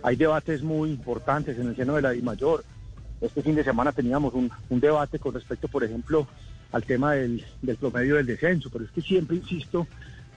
hay 0.03 0.15
debates 0.15 0.61
muy 0.61 0.91
importantes 0.91 1.57
en 1.57 1.67
el 1.67 1.75
seno 1.75 1.95
de 1.95 2.01
la 2.01 2.13
mayor 2.21 2.63
Este 3.19 3.41
fin 3.41 3.55
de 3.55 3.63
semana 3.63 3.91
teníamos 3.91 4.33
un, 4.33 4.51
un 4.69 4.79
debate 4.79 5.17
con 5.17 5.33
respecto, 5.33 5.67
por 5.67 5.83
ejemplo, 5.83 6.27
al 6.71 6.83
tema 6.83 7.13
del, 7.13 7.43
del 7.61 7.77
promedio 7.77 8.15
del 8.15 8.25
descenso, 8.25 8.69
pero 8.69 8.85
es 8.85 8.91
que 8.91 9.01
siempre, 9.01 9.37
insisto, 9.37 9.87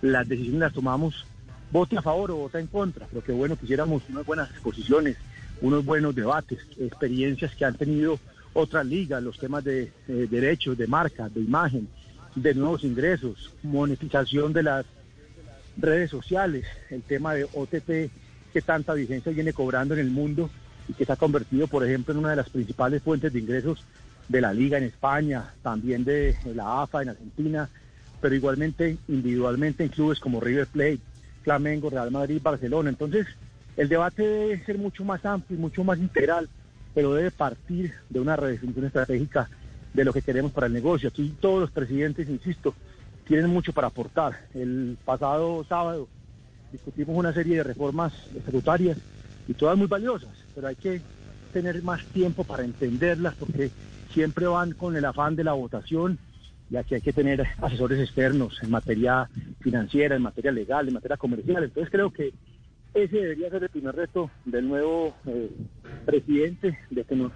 las 0.00 0.26
decisiones 0.26 0.60
las 0.60 0.72
tomamos 0.72 1.26
vote 1.70 1.96
a 1.96 2.02
favor 2.02 2.30
o 2.30 2.36
vote 2.36 2.58
en 2.58 2.66
contra, 2.66 3.06
pero 3.06 3.22
que 3.22 3.32
bueno, 3.32 3.56
quisiéramos 3.56 4.02
unas 4.08 4.26
buenas 4.26 4.50
exposiciones, 4.50 5.16
unos 5.60 5.84
buenos 5.84 6.14
debates, 6.14 6.58
experiencias 6.78 7.54
que 7.54 7.64
han 7.64 7.74
tenido 7.74 8.18
otras 8.52 8.84
ligas, 8.86 9.22
los 9.22 9.38
temas 9.38 9.62
de 9.64 9.92
eh, 10.08 10.26
derechos, 10.30 10.76
de 10.76 10.86
marca, 10.86 11.28
de 11.28 11.40
imagen, 11.40 11.88
de 12.34 12.54
nuevos 12.54 12.84
ingresos, 12.84 13.52
monetización 13.62 14.52
de 14.52 14.62
las 14.62 14.86
redes 15.76 16.10
sociales, 16.10 16.66
el 16.90 17.02
tema 17.02 17.34
de 17.34 17.44
OTT 17.44 18.10
que 18.52 18.62
tanta 18.62 18.94
vigencia 18.94 19.32
viene 19.32 19.52
cobrando 19.52 19.94
en 19.94 20.00
el 20.00 20.10
mundo 20.10 20.50
y 20.88 20.94
que 20.94 21.04
se 21.04 21.12
ha 21.12 21.16
convertido, 21.16 21.68
por 21.68 21.86
ejemplo, 21.86 22.12
en 22.12 22.20
una 22.20 22.30
de 22.30 22.36
las 22.36 22.50
principales 22.50 23.02
fuentes 23.02 23.32
de 23.32 23.38
ingresos 23.38 23.84
de 24.28 24.40
la 24.40 24.52
liga 24.52 24.78
en 24.78 24.84
España, 24.84 25.54
también 25.62 26.04
de 26.04 26.36
la 26.54 26.82
AFA 26.82 27.02
en 27.02 27.10
Argentina, 27.10 27.68
pero 28.20 28.34
igualmente 28.34 28.96
individualmente 29.08 29.84
en 29.84 29.90
clubes 29.90 30.20
como 30.20 30.40
River 30.40 30.66
Plate, 30.66 31.00
Flamengo, 31.42 31.90
Real 31.90 32.10
Madrid, 32.10 32.40
Barcelona. 32.42 32.90
Entonces, 32.90 33.26
el 33.76 33.88
debate 33.88 34.22
debe 34.22 34.64
ser 34.64 34.78
mucho 34.78 35.04
más 35.04 35.24
amplio 35.24 35.58
y 35.58 35.60
mucho 35.60 35.84
más 35.84 35.98
integral, 35.98 36.48
pero 36.94 37.14
debe 37.14 37.30
partir 37.30 37.92
de 38.08 38.20
una 38.20 38.36
redefinición 38.36 38.86
estratégica 38.86 39.48
de 39.94 40.04
lo 40.04 40.12
que 40.12 40.22
queremos 40.22 40.52
para 40.52 40.66
el 40.66 40.72
negocio. 40.72 41.08
Aquí 41.08 41.34
todos 41.40 41.60
los 41.60 41.70
presidentes, 41.70 42.28
insisto, 42.28 42.74
tienen 43.26 43.50
mucho 43.50 43.72
para 43.72 43.88
aportar. 43.88 44.46
El 44.54 44.96
pasado 45.04 45.64
sábado 45.68 46.08
discutimos 46.72 47.16
una 47.16 47.32
serie 47.32 47.56
de 47.56 47.64
reformas 47.64 48.12
estatutarias 48.34 48.98
y 49.48 49.54
todas 49.54 49.76
muy 49.76 49.86
valiosas, 49.86 50.30
pero 50.54 50.68
hay 50.68 50.76
que 50.76 51.00
tener 51.52 51.82
más 51.82 52.04
tiempo 52.06 52.44
para 52.44 52.64
entenderlas 52.64 53.34
porque 53.34 53.70
siempre 54.12 54.46
van 54.46 54.72
con 54.72 54.96
el 54.96 55.04
afán 55.04 55.36
de 55.36 55.44
la 55.44 55.52
votación 55.52 56.18
y 56.70 56.76
aquí 56.76 56.94
hay 56.94 57.00
que 57.00 57.12
tener 57.12 57.44
asesores 57.60 57.98
externos 57.98 58.62
en 58.62 58.70
materia 58.70 59.28
financiera, 59.60 60.14
en 60.14 60.22
materia 60.22 60.52
legal, 60.52 60.86
en 60.86 60.94
materia 60.94 61.16
comercial. 61.16 61.64
Entonces 61.64 61.90
creo 61.90 62.10
que 62.12 62.32
ese 62.94 63.16
debería 63.16 63.50
ser 63.50 63.64
el 63.64 63.68
primer 63.68 63.94
reto 63.94 64.30
del 64.44 64.68
nuevo 64.68 65.14
eh, 65.26 65.50
presidente, 66.06 66.78
de 66.90 67.04
que 67.04 67.16
nos 67.16 67.32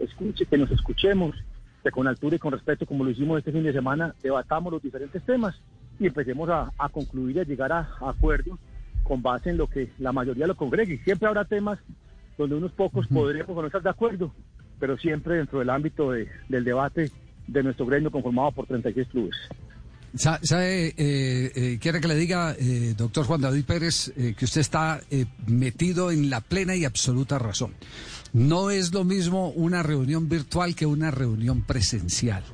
escuche, 0.00 0.46
que 0.46 0.58
nos 0.58 0.70
escuchemos, 0.72 1.36
que 1.82 1.90
con 1.90 2.08
altura 2.08 2.36
y 2.36 2.38
con 2.40 2.52
respeto, 2.52 2.84
como 2.84 3.04
lo 3.04 3.10
hicimos 3.10 3.38
este 3.38 3.52
fin 3.52 3.62
de 3.62 3.72
semana, 3.72 4.14
debatamos 4.22 4.72
los 4.72 4.82
diferentes 4.82 5.22
temas 5.22 5.54
y 6.00 6.06
empecemos 6.06 6.48
a, 6.50 6.72
concluir 6.90 7.36
y 7.36 7.40
a 7.40 7.44
llegar 7.44 7.70
a, 7.72 7.88
acuerdos 8.00 8.58
con 9.04 9.22
base 9.22 9.50
en 9.50 9.58
lo 9.58 9.68
que 9.68 9.90
la 9.98 10.12
mayoría 10.12 10.46
lo 10.46 10.56
congregue. 10.56 10.98
Siempre 11.04 11.28
habrá 11.28 11.44
temas 11.44 11.78
donde 12.36 12.56
unos 12.56 12.72
pocos 12.72 13.06
podremos 13.06 13.54
no 13.54 13.66
estar 13.66 13.82
de 13.82 13.90
acuerdo, 13.90 14.32
pero 14.80 14.96
siempre 14.98 15.36
dentro 15.36 15.60
del 15.60 15.70
ámbito 15.70 16.10
del 16.10 16.64
debate 16.64 17.12
de 17.46 17.62
nuestro 17.62 17.86
gremio 17.86 18.10
conformado 18.10 18.52
por 18.52 18.66
36 18.66 19.08
clubes. 19.08 19.36
¿Sabe, 20.16 20.94
eh, 20.96 21.52
eh, 21.56 21.78
quiere 21.80 22.00
que 22.00 22.06
le 22.06 22.14
diga, 22.14 22.54
eh, 22.56 22.94
doctor 22.96 23.26
Juan 23.26 23.40
David 23.40 23.64
Pérez, 23.64 24.12
que 24.14 24.44
usted 24.44 24.60
está 24.60 25.00
metido 25.46 26.12
en 26.12 26.30
la 26.30 26.40
plena 26.40 26.76
y 26.76 26.84
absoluta 26.84 27.38
razón? 27.38 27.74
No 28.32 28.70
es 28.70 28.92
lo 28.94 29.02
mismo 29.02 29.48
una 29.50 29.82
reunión 29.82 30.28
virtual 30.28 30.76
que 30.76 30.86
una 30.86 31.10
reunión 31.10 31.62
presencial 31.62 32.44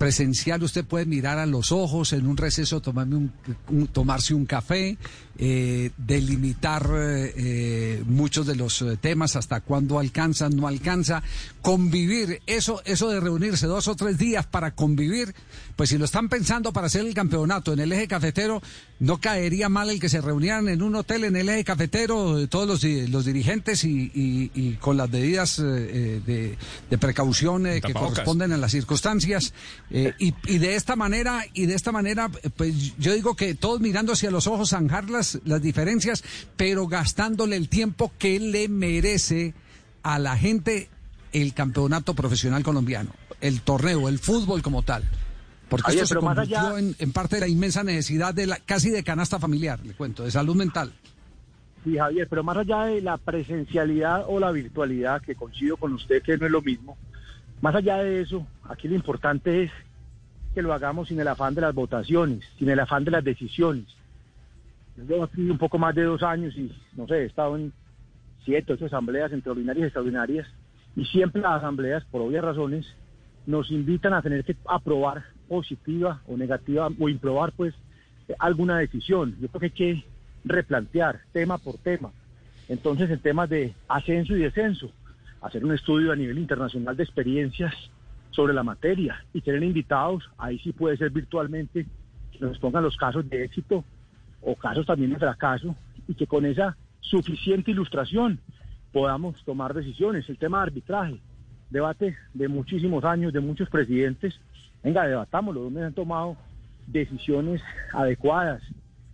presencial 0.00 0.62
usted 0.62 0.86
puede 0.86 1.04
mirar 1.04 1.36
a 1.36 1.44
los 1.44 1.72
ojos 1.72 2.14
en 2.14 2.26
un 2.26 2.38
receso, 2.38 2.80
tomarme 2.80 3.16
un, 3.16 3.86
tomarse 3.88 4.32
un 4.32 4.46
café, 4.46 4.96
eh, 5.38 5.90
delimitar 5.98 6.90
eh, 6.94 7.34
eh, 7.36 8.04
muchos 8.06 8.46
de 8.46 8.56
los 8.56 8.82
temas, 9.02 9.36
hasta 9.36 9.60
cuándo 9.60 9.98
alcanza, 9.98 10.48
no 10.48 10.66
alcanza, 10.66 11.22
convivir, 11.60 12.40
eso, 12.46 12.80
eso 12.86 13.10
de 13.10 13.20
reunirse 13.20 13.66
dos 13.66 13.88
o 13.88 13.94
tres 13.94 14.16
días 14.16 14.46
para 14.46 14.70
convivir, 14.70 15.34
pues 15.76 15.90
si 15.90 15.98
lo 15.98 16.06
están 16.06 16.30
pensando 16.30 16.72
para 16.72 16.86
hacer 16.86 17.04
el 17.04 17.12
campeonato 17.12 17.74
en 17.74 17.80
el 17.80 17.92
eje 17.92 18.08
cafetero, 18.08 18.62
no 19.00 19.18
caería 19.18 19.68
mal 19.68 19.90
el 19.90 20.00
que 20.00 20.08
se 20.08 20.22
reunieran 20.22 20.68
en 20.70 20.80
un 20.80 20.94
hotel 20.94 21.24
en 21.24 21.36
el 21.36 21.48
eje 21.50 21.64
cafetero 21.64 22.48
todos 22.48 22.66
los, 22.66 23.10
los 23.10 23.24
dirigentes 23.26 23.84
y, 23.84 24.78
con 24.80 24.96
las 24.96 25.10
medidas 25.10 25.58
de, 25.58 26.56
de, 26.88 26.98
precaución 26.98 27.64
que 27.64 27.92
corresponden 27.92 28.52
a 28.52 28.56
las 28.56 28.72
circunstancias 28.72 29.52
eh, 29.92 30.14
y, 30.18 30.58
de 30.58 30.76
esta 30.76 30.94
manera, 30.94 31.42
y 31.52 31.66
de 31.66 31.74
esta 31.74 31.90
manera, 31.90 32.28
pues 32.56 32.96
yo 32.98 33.12
digo 33.12 33.34
que 33.34 33.54
todos 33.54 33.80
mirando 33.80 34.12
hacia 34.12 34.30
los 34.30 34.46
ojos, 34.46 34.70
zanjar 34.70 35.10
las, 35.10 35.40
las 35.44 35.60
diferencias, 35.60 36.22
pero 36.56 36.86
gastándole 36.86 37.56
el 37.56 37.68
tiempo 37.68 38.12
que 38.16 38.38
le 38.38 38.68
merece 38.68 39.52
a 40.02 40.18
la 40.18 40.36
gente 40.36 40.88
el 41.32 41.54
campeonato 41.54 42.14
profesional 42.14 42.62
colombiano, 42.62 43.10
el 43.40 43.62
torneo, 43.62 44.08
el 44.08 44.20
fútbol 44.20 44.62
como 44.62 44.82
tal. 44.82 45.02
Porque 45.68 45.92
esto 45.92 46.06
se 46.06 46.14
convirtió 46.16 46.78
en, 46.78 46.96
en, 46.98 47.12
parte 47.12 47.36
de 47.36 47.40
la 47.40 47.48
inmensa 47.48 47.84
necesidad 47.84 48.34
de 48.34 48.46
la, 48.46 48.56
casi 48.58 48.90
de 48.90 49.04
canasta 49.04 49.38
familiar, 49.38 49.84
le 49.84 49.94
cuento, 49.94 50.24
de 50.24 50.30
salud 50.30 50.56
mental. 50.56 50.92
Sí, 51.84 51.96
Javier, 51.96 52.28
pero 52.28 52.44
más 52.44 52.56
allá 52.56 52.84
de 52.84 53.00
la 53.00 53.16
presencialidad 53.16 54.24
o 54.28 54.38
la 54.38 54.50
virtualidad, 54.52 55.22
que 55.22 55.34
coincido 55.34 55.76
con 55.76 55.94
usted 55.94 56.22
que 56.22 56.36
no 56.36 56.46
es 56.46 56.52
lo 56.52 56.60
mismo, 56.60 56.98
más 57.60 57.74
allá 57.74 57.98
de 57.98 58.20
eso, 58.22 58.46
aquí 58.64 58.88
lo 58.88 58.94
importante 58.94 59.64
es 59.64 59.70
que 60.54 60.62
lo 60.62 60.72
hagamos 60.72 61.08
sin 61.08 61.20
el 61.20 61.28
afán 61.28 61.54
de 61.54 61.60
las 61.60 61.74
votaciones, 61.74 62.44
sin 62.58 62.68
el 62.70 62.80
afán 62.80 63.04
de 63.04 63.10
las 63.10 63.24
decisiones. 63.24 63.84
Yo 65.08 65.24
aquí 65.24 65.48
un 65.48 65.58
poco 65.58 65.78
más 65.78 65.94
de 65.94 66.02
dos 66.02 66.22
años 66.22 66.54
y, 66.56 66.72
no 66.96 67.06
sé, 67.06 67.18
he 67.18 67.24
estado 67.26 67.56
en 67.56 67.72
siete, 68.44 68.72
ocho 68.72 68.86
asambleas 68.86 69.32
entre 69.32 69.50
ordinarias 69.50 69.84
y 69.84 69.86
extraordinarias, 69.86 70.46
y 70.96 71.04
siempre 71.04 71.40
las 71.40 71.58
asambleas, 71.58 72.04
por 72.06 72.22
obvias 72.22 72.44
razones, 72.44 72.86
nos 73.46 73.70
invitan 73.70 74.12
a 74.12 74.22
tener 74.22 74.44
que 74.44 74.56
aprobar 74.66 75.24
positiva 75.48 76.20
o 76.26 76.36
negativa, 76.36 76.88
o 76.98 77.08
improbar, 77.08 77.52
pues, 77.52 77.74
alguna 78.38 78.78
decisión. 78.78 79.36
Yo 79.40 79.48
creo 79.48 79.60
que 79.60 79.66
hay 79.66 79.70
que 79.70 80.04
replantear 80.44 81.20
tema 81.32 81.58
por 81.58 81.78
tema. 81.78 82.10
Entonces, 82.68 83.10
en 83.10 83.20
temas 83.20 83.48
de 83.48 83.74
ascenso 83.88 84.36
y 84.36 84.40
descenso, 84.40 84.90
hacer 85.40 85.64
un 85.64 85.72
estudio 85.72 86.12
a 86.12 86.16
nivel 86.16 86.38
internacional 86.38 86.96
de 86.96 87.04
experiencias 87.04 87.74
sobre 88.30 88.54
la 88.54 88.62
materia 88.62 89.24
y 89.32 89.40
tener 89.40 89.62
invitados, 89.62 90.28
ahí 90.38 90.58
sí 90.60 90.72
puede 90.72 90.96
ser 90.96 91.10
virtualmente, 91.10 91.86
que 92.32 92.38
nos 92.40 92.58
pongan 92.58 92.84
los 92.84 92.96
casos 92.96 93.28
de 93.28 93.44
éxito 93.44 93.84
o 94.40 94.54
casos 94.54 94.86
también 94.86 95.12
de 95.12 95.18
fracaso 95.18 95.74
y 96.06 96.14
que 96.14 96.26
con 96.26 96.46
esa 96.46 96.76
suficiente 97.00 97.70
ilustración 97.70 98.38
podamos 98.92 99.42
tomar 99.44 99.74
decisiones. 99.74 100.28
El 100.28 100.38
tema 100.38 100.58
de 100.58 100.64
arbitraje, 100.64 101.20
debate 101.70 102.16
de 102.34 102.48
muchísimos 102.48 103.04
años, 103.04 103.32
de 103.32 103.40
muchos 103.40 103.68
presidentes, 103.68 104.38
venga, 104.82 105.06
debatámoslo, 105.06 105.62
donde 105.62 105.80
se 105.80 105.86
han 105.86 105.94
tomado 105.94 106.36
decisiones 106.86 107.62
adecuadas, 107.92 108.62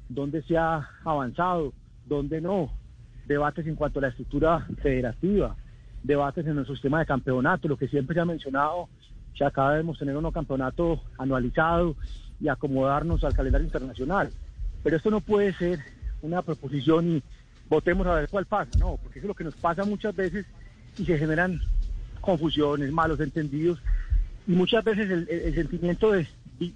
dónde 0.08 0.42
se 0.42 0.56
ha 0.56 0.88
avanzado, 1.04 1.72
dónde 2.06 2.40
no, 2.40 2.70
debates 3.26 3.66
en 3.66 3.74
cuanto 3.74 3.98
a 3.98 4.02
la 4.02 4.08
estructura 4.08 4.66
federativa, 4.82 5.56
debates 6.06 6.46
en 6.46 6.54
nuestro 6.54 6.74
sistema 6.74 7.00
de 7.00 7.06
campeonato, 7.06 7.68
lo 7.68 7.76
que 7.76 7.88
siempre 7.88 8.14
se 8.14 8.20
ha 8.20 8.24
mencionado, 8.24 8.88
que 9.34 9.44
acá 9.44 9.70
debemos 9.70 9.98
tener 9.98 10.16
un 10.16 10.30
campeonato 10.30 11.02
anualizado 11.18 11.96
y 12.40 12.48
acomodarnos 12.48 13.24
al 13.24 13.34
calendario 13.34 13.66
internacional. 13.66 14.30
Pero 14.82 14.96
esto 14.96 15.10
no 15.10 15.20
puede 15.20 15.52
ser 15.54 15.80
una 16.22 16.42
proposición 16.42 17.16
y 17.16 17.22
votemos 17.68 18.06
a 18.06 18.14
ver 18.14 18.28
cuál 18.28 18.46
pasa, 18.46 18.70
no, 18.78 18.96
porque 19.02 19.18
eso 19.18 19.26
es 19.26 19.28
lo 19.28 19.34
que 19.34 19.44
nos 19.44 19.56
pasa 19.56 19.84
muchas 19.84 20.14
veces 20.14 20.46
y 20.96 21.04
se 21.04 21.18
generan 21.18 21.60
confusiones, 22.20 22.92
malos 22.92 23.20
entendidos 23.20 23.80
y 24.46 24.52
muchas 24.52 24.84
veces 24.84 25.10
el, 25.10 25.54
sentimiento 25.54 26.12
de 26.12 26.26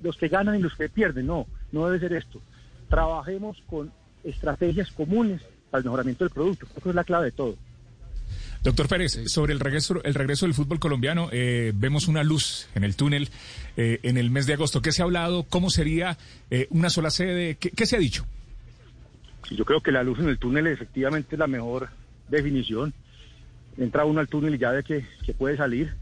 los 0.03 0.17
que 0.17 0.29
ganan 0.29 0.57
y 0.57 0.63
los 0.63 0.75
que 0.75 0.89
pierden, 0.89 1.27
no, 1.27 1.47
no 1.73 1.87
debe 1.87 2.01
ser 2.01 2.13
esto. 2.13 2.41
Trabajemos 2.89 3.63
con 3.69 3.93
estrategias 4.25 4.91
comunes 4.91 5.41
para 5.71 5.79
el 5.79 5.85
mejoramiento 5.85 6.25
del 6.25 6.35
producto, 6.35 6.67
eso 6.77 6.91
es 6.91 6.95
la 6.95 7.05
clave 7.05 7.27
de 7.27 7.33
todo. 7.33 7.57
Doctor 8.63 8.89
Pérez, 8.89 9.19
sobre 9.27 9.55
el 9.55 9.61
regreso, 9.61 10.03
el 10.05 10.13
regreso 10.13 10.45
del 10.45 10.55
fútbol 10.55 10.79
colombiano, 10.79 11.31
eh, 11.33 11.73
vemos 11.75 12.09
una 12.09 12.23
luz 12.23 12.69
en 12.75 12.85
el 12.85 12.95
túnel 12.95 13.31
eh, 13.79 14.01
en 14.03 14.19
el 14.19 14.31
mes 14.31 14.47
de 14.47 14.53
agosto. 14.53 14.83
¿Qué 14.83 14.93
se 14.93 15.01
ha 15.01 15.07
hablado? 15.07 15.45
¿Cómo 15.45 15.71
sería 15.71 16.19
eh, 16.51 16.67
una 16.69 16.91
sola 16.91 17.11
sede? 17.11 17.55
¿Qué, 17.55 17.87
se 17.87 17.97
ha 17.97 17.99
dicho? 17.99 18.27
Yo 19.51 19.65
creo 19.65 19.81
que 19.81 19.91
la 19.91 20.03
luz 20.03 20.19
en 20.19 20.29
el 20.29 20.39
túnel 20.39 20.67
efectivamente 20.67 21.37
es 21.37 21.39
la 21.39 21.47
mejor 21.47 21.89
definición. 22.29 22.93
Entra 23.79 24.05
uno 24.05 24.21
al 24.21 24.29
túnel 24.29 24.57
y 24.57 24.59
ya 24.59 24.73
ve 24.73 24.85
que, 24.85 25.07
puede 25.33 25.57
salir. 25.57 25.95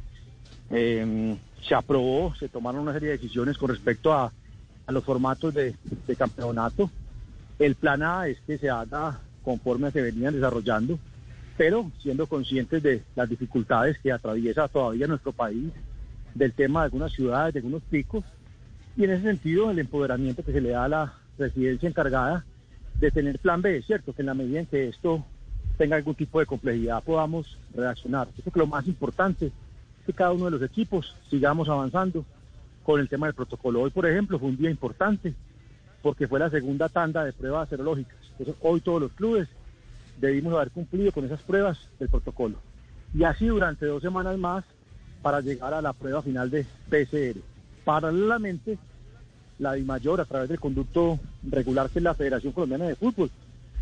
Em, 0.70 1.38
se 1.62 1.76
aprobó, 1.76 2.34
se 2.34 2.48
tomaron 2.48 2.80
una 2.80 2.92
serie 2.92 3.10
de 3.10 3.18
decisiones 3.18 3.56
con 3.56 3.68
respecto 3.68 4.12
a, 4.12 4.32
los 4.88 5.04
formatos 5.04 5.54
de, 5.54 5.76
de 6.06 6.16
campeonato. 6.16 6.90
El 7.58 7.76
plan 7.76 8.02
A 8.02 8.26
es 8.26 8.38
que 8.46 8.58
se 8.58 8.68
haga 8.68 9.20
conforme 9.44 9.92
se 9.92 10.02
venían 10.02 10.34
desarrollando 10.34 10.98
pero 11.58 11.90
siendo 12.00 12.28
conscientes 12.28 12.82
de 12.84 13.02
las 13.16 13.28
dificultades 13.28 13.98
que 13.98 14.12
atraviesa 14.12 14.68
todavía 14.68 15.08
nuestro 15.08 15.32
país, 15.32 15.72
del 16.34 16.52
tema 16.52 16.80
de 16.80 16.84
algunas 16.84 17.12
ciudades, 17.12 17.52
de 17.52 17.58
algunos 17.58 17.82
picos, 17.82 18.24
y 18.96 19.04
en 19.04 19.10
ese 19.10 19.24
sentido 19.24 19.70
el 19.70 19.80
empoderamiento 19.80 20.44
que 20.44 20.52
se 20.52 20.60
le 20.60 20.70
da 20.70 20.84
a 20.84 20.88
la 20.88 21.14
presidencia 21.36 21.88
encargada 21.88 22.44
de 23.00 23.10
tener 23.10 23.40
plan 23.40 23.60
B, 23.60 23.82
¿cierto? 23.82 24.12
Que 24.12 24.22
en 24.22 24.26
la 24.26 24.34
medida 24.34 24.60
en 24.60 24.66
que 24.66 24.88
esto 24.88 25.24
tenga 25.76 25.96
algún 25.96 26.14
tipo 26.14 26.38
de 26.38 26.46
complejidad 26.46 27.02
podamos 27.02 27.58
reaccionar. 27.74 28.28
Yo 28.36 28.42
creo 28.44 28.52
que 28.52 28.60
lo 28.60 28.66
más 28.68 28.86
importante 28.86 29.46
es 29.46 29.52
que 30.06 30.12
cada 30.12 30.32
uno 30.32 30.44
de 30.44 30.52
los 30.52 30.62
equipos 30.62 31.16
sigamos 31.28 31.68
avanzando 31.68 32.24
con 32.84 33.00
el 33.00 33.08
tema 33.08 33.26
del 33.26 33.34
protocolo. 33.34 33.82
Hoy, 33.82 33.90
por 33.90 34.06
ejemplo, 34.06 34.38
fue 34.38 34.48
un 34.48 34.56
día 34.56 34.70
importante 34.70 35.34
porque 36.02 36.28
fue 36.28 36.38
la 36.38 36.50
segunda 36.50 36.88
tanda 36.88 37.24
de 37.24 37.32
pruebas 37.32 37.68
serológicas. 37.68 38.16
Entonces, 38.38 38.54
hoy 38.60 38.80
todos 38.80 39.00
los 39.00 39.12
clubes 39.12 39.48
debimos 40.20 40.54
haber 40.54 40.70
cumplido 40.70 41.12
con 41.12 41.24
esas 41.24 41.42
pruebas 41.42 41.78
del 41.98 42.08
protocolo. 42.08 42.56
Y 43.14 43.24
así 43.24 43.46
durante 43.46 43.86
dos 43.86 44.02
semanas 44.02 44.36
más 44.38 44.64
para 45.22 45.40
llegar 45.40 45.74
a 45.74 45.82
la 45.82 45.92
prueba 45.92 46.22
final 46.22 46.50
de 46.50 46.66
PCR. 46.88 47.40
Paralelamente, 47.84 48.78
la 49.58 49.72
DIMAYOR, 49.74 50.20
a 50.20 50.24
través 50.24 50.48
del 50.48 50.60
conducto 50.60 51.18
regular 51.42 51.90
que 51.90 51.98
es 51.98 52.02
la 52.02 52.14
Federación 52.14 52.52
Colombiana 52.52 52.86
de 52.86 52.96
Fútbol, 52.96 53.30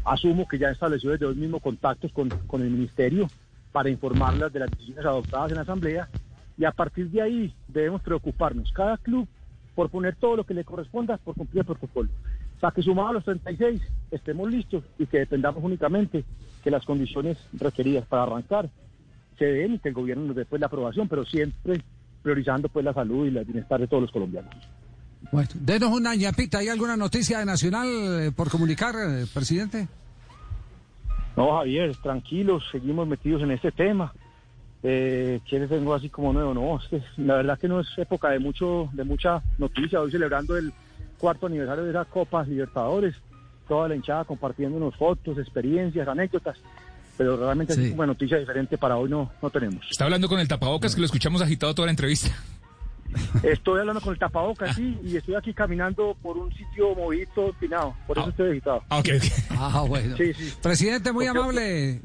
asumo 0.04 0.46
que 0.46 0.58
ya 0.58 0.70
estableció 0.70 1.10
desde 1.10 1.26
hoy 1.26 1.34
mismos 1.34 1.62
contactos 1.62 2.12
con, 2.12 2.28
con 2.46 2.62
el 2.62 2.70
Ministerio 2.70 3.28
para 3.72 3.90
informarlas 3.90 4.52
de 4.52 4.60
las 4.60 4.70
decisiones 4.70 5.04
adoptadas 5.04 5.50
en 5.50 5.56
la 5.56 5.62
Asamblea 5.62 6.08
y 6.56 6.64
a 6.64 6.72
partir 6.72 7.10
de 7.10 7.20
ahí 7.20 7.54
debemos 7.68 8.00
preocuparnos, 8.00 8.72
cada 8.72 8.96
club, 8.96 9.28
por 9.74 9.90
poner 9.90 10.16
todo 10.16 10.36
lo 10.36 10.44
que 10.44 10.54
le 10.54 10.64
corresponda 10.64 11.18
por 11.18 11.34
cumplir 11.34 11.60
el 11.60 11.66
protocolo. 11.66 12.08
Sea, 12.60 12.70
que 12.70 12.82
sumado 12.82 13.08
a 13.08 13.12
los 13.14 13.24
36 13.24 13.82
estemos 14.10 14.50
listos 14.50 14.84
y 14.98 15.06
que 15.06 15.18
dependamos 15.18 15.62
únicamente 15.62 16.24
que 16.62 16.70
las 16.70 16.84
condiciones 16.84 17.36
requeridas 17.52 18.06
para 18.06 18.22
arrancar 18.24 18.70
se 19.38 19.44
den 19.44 19.74
y 19.74 19.78
que 19.78 19.88
el 19.90 19.94
gobierno 19.94 20.24
nos 20.24 20.36
dé 20.36 20.44
pues, 20.44 20.60
la 20.60 20.66
aprobación, 20.66 21.08
pero 21.08 21.24
siempre 21.24 21.82
priorizando 22.22 22.68
pues 22.68 22.84
la 22.84 22.94
salud 22.94 23.26
y 23.26 23.36
el 23.36 23.44
bienestar 23.44 23.80
de 23.80 23.86
todos 23.86 24.02
los 24.02 24.10
colombianos. 24.10 24.52
Bueno, 25.30 25.48
denos 25.54 25.90
una 25.90 26.14
ñapita. 26.14 26.58
¿Hay 26.58 26.68
alguna 26.68 26.96
noticia 26.96 27.38
de 27.38 27.44
Nacional 27.44 27.86
eh, 27.88 28.32
por 28.34 28.50
comunicar, 28.50 28.94
eh, 28.96 29.26
presidente? 29.32 29.88
No, 31.36 31.58
Javier, 31.58 31.94
tranquilos, 31.96 32.64
seguimos 32.72 33.06
metidos 33.06 33.42
en 33.42 33.50
este 33.50 33.70
tema. 33.70 34.12
Eh, 34.82 35.40
¿Quieres 35.48 35.68
tengo 35.68 35.94
así 35.94 36.08
como 36.08 36.32
nuevo? 36.32 36.54
No, 36.54 36.80
la 37.18 37.36
verdad 37.36 37.58
que 37.58 37.68
no 37.68 37.80
es 37.80 37.88
época 37.98 38.30
de 38.30 38.38
mucho 38.38 38.88
de 38.92 39.04
mucha 39.04 39.42
noticia. 39.58 40.00
Hoy 40.00 40.10
celebrando 40.10 40.56
el 40.56 40.72
cuarto 41.18 41.46
aniversario 41.46 41.84
de 41.84 41.90
esa 41.90 42.04
Copa 42.04 42.42
Libertadores, 42.44 43.14
toda 43.68 43.88
la 43.88 43.96
hinchada 43.96 44.24
compartiendo 44.24 44.76
unos 44.76 44.94
fotos, 44.96 45.38
experiencias, 45.38 46.06
anécdotas. 46.08 46.58
Pero 47.18 47.36
realmente 47.38 47.72
Sí. 47.74 47.80
así 47.80 47.90
como 47.90 48.04
noticia 48.06 48.36
diferente 48.38 48.76
para 48.76 48.96
hoy 48.96 49.08
no, 49.08 49.30
no 49.40 49.50
tenemos. 49.50 49.86
Está 49.90 50.04
hablando 50.04 50.28
con 50.28 50.38
el 50.38 50.46
tapabocas 50.48 50.94
que 50.94 51.00
lo 51.00 51.06
escuchamos 51.06 51.40
agitado 51.40 51.74
toda 51.74 51.86
la 51.86 51.92
entrevista. 51.92 52.28
Estoy 53.42 53.80
hablando 53.80 54.00
con 54.02 54.12
el 54.12 54.18
tapabocas, 54.18 54.74
sí, 54.76 54.98
y 55.02 55.16
estoy 55.16 55.34
aquí 55.36 55.54
caminando 55.54 56.14
por 56.20 56.36
un 56.36 56.52
sitio 56.52 56.94
movido, 56.94 57.48
empinado. 57.48 57.94
Por 58.06 58.18
eso 58.18 58.26
Ah. 58.26 58.30
estoy 58.30 58.50
agitado. 58.50 58.82
Ah, 58.90 58.98
ok, 58.98 59.08
ok. 59.16 59.24
Ah, 59.50 59.84
bueno. 59.88 60.16
Sí, 60.16 60.34
sí. 60.34 60.52
Presidente, 60.60 61.12
muy 61.12 61.26
amable. 61.26 62.00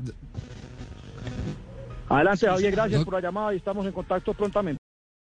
Adelante, 2.07 2.45
Javier, 2.47 2.71
gracias 2.71 3.03
por 3.03 3.13
la 3.15 3.21
llamada 3.21 3.53
y 3.53 3.57
estamos 3.57 3.85
en 3.85 3.91
contacto 3.91 4.33
prontamente. 4.33 4.80